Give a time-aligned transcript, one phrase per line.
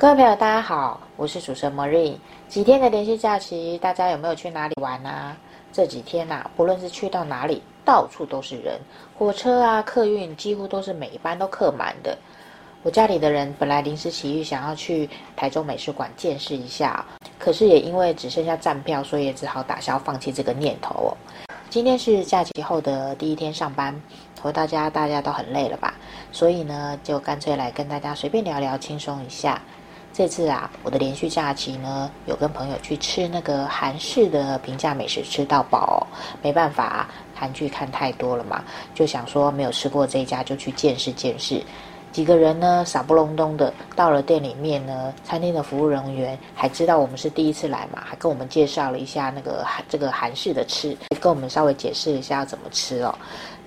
[0.00, 2.14] 各位朋友，大家好，我是主持人 Marine。
[2.46, 5.36] 几天的连续假期，大家有没有去哪里玩啊？
[5.72, 8.78] 这几天呐，不论是去到哪里，到处都是人，
[9.18, 12.16] 火车啊、客运几乎都是每一班都客满的。
[12.84, 17.04] 我家里的人本来临时起意想要去台中美术馆见识一下，
[17.36, 21.10] 可是也因为只剩下站票，所以也只好打消放弃这个念头哦。
[21.68, 24.00] 今天是假期后的第一天上班，
[24.40, 25.92] 回到家大家都很累了吧？
[26.30, 29.60] 所以呢，就干脆来跟大家随便聊聊，轻松一下。
[30.18, 36.02] 这次啊，我的连续假期呢，有跟朋友去吃那个韩式的平价美食，吃到饱哦。
[36.42, 41.62] 没办法啊，韩剧看太多了嘛，就想说没有吃过这一家，就去见识见识。
[42.12, 53.14] 几个人呢，傻不隆咚的到了店里面呢，餐厅的服务人员还知道我们是第一次来嘛，还跟我们介绍了一下那个韩这个韩式的吃，跟我们稍微解释一下要怎么吃哦。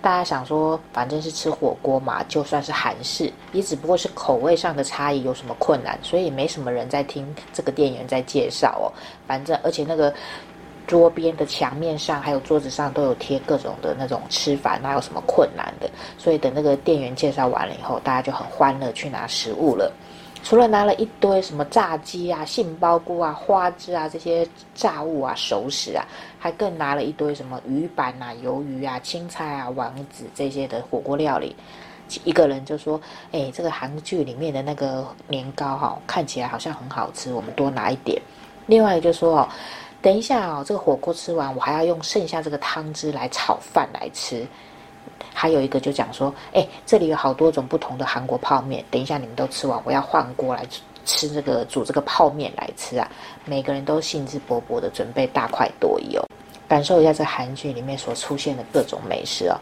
[0.02, 5.98] 大家想说，反正是吃火锅嘛，就算是韩式，也只不过是口味上的差异，有什么困难？
[6.02, 8.90] 所以也没什么人在听这个店员在介绍哦。
[9.28, 10.12] 反正而且那个
[10.92, 15.90] 桌边的墙面上还有桌子上都有贴各种的那种吃法，哪有什么困难的？
[16.18, 19.90] 所以等那个店员介绍完了以后，大家就很欢乐去拿食物了。
[20.44, 26.04] 除了拿了一堆什么炸鸡啊、杏鲍菇啊、花枝啊这些炸物啊、熟食啊，
[26.38, 31.56] 还更拿了一堆什么鱼板啊、鱿鱼啊、青菜啊、丸子这些的火锅料理。
[32.26, 33.00] 一个人就说
[33.32, 38.22] ：“哎，这个韩剧里面的那个年糕哈，看起来好像很好吃，我们多拿一点。”
[38.68, 39.50] 另外就说：“哦，
[40.02, 44.46] 等一下哦，这个火锅吃完，我还要用剩下这个汤汁来炒饭来吃。”
[45.34, 50.66] 还有一个就讲说，哎，这里有好多种不同的韩国泡面，等一下你们都吃完，我要换锅来
[51.06, 53.10] 吃这个煮这个泡面来吃啊！
[53.46, 56.26] 每个人都兴致勃勃的准备大快朵颐哦，
[56.68, 59.56] 感受一下这韩剧里面所出现的各种美食哦。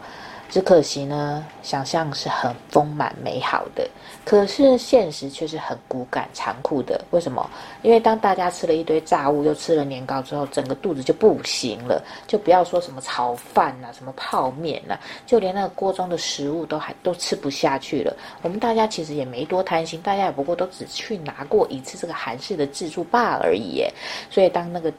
[0.50, 3.88] 只可惜呢，想象是很丰满美好的，
[4.24, 7.00] 可是现实却是很骨感残酷的。
[7.10, 7.48] 为什么？
[7.82, 12.04] 因为当大家吃了一堆炸物，又吃了年糕之后，整个肚子就不行了。
[12.26, 18.12] 就不要说什么炒饭啊，什么泡面啊，就连那个锅中的食物都还都吃不下去了。
[18.42, 23.92] 我们大家其实也没多贪心，大家也不过都只去拿过一次这个韩式的自助吧而已耶。
[24.28, 24.92] 所以当那个。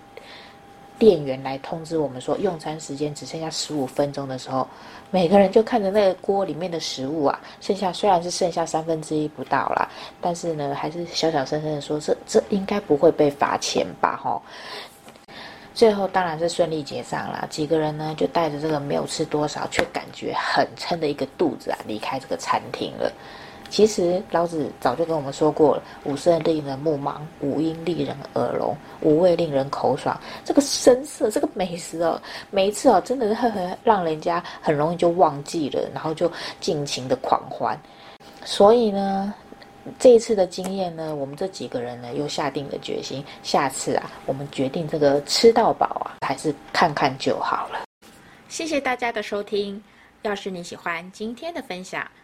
[1.02, 4.68] 店员来通知我们说，用餐时间只剩下十五分钟的时候，
[5.10, 9.90] 每个人就看着那个锅里面的食物啊，剩下虽然是剩下三分之一不到啦，
[10.22, 14.16] 但是呢，还是小小声声的说，这这应该不会被罚钱吧？
[14.16, 14.40] 哈，
[15.74, 17.48] 最后当然是顺利结账啦。
[17.50, 23.12] 几个人呢就带着这个没有吃多少却感觉很撑的一个肚子啊，离开这个餐厅了。
[23.72, 30.20] 其实老子早就跟我们说过了，五色令人目盲，五音令人耳聋，五味令人口爽。
[30.44, 37.80] 这个声色，这个美食哦，每一次哦，真的是很让人家很容易就忘记了，然后就尽情的狂欢。
[38.44, 39.34] 所以呢，
[39.98, 47.84] 这一次的经验呢，我们这几个人呢又下定了决心，下次啊，我们决定这个吃到饱啊，还是看看就好了。
[48.50, 49.82] 谢谢大家的收听。
[50.24, 52.06] 要是你喜欢今天的分享，